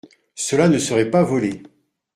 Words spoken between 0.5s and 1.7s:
ne serait pas volé.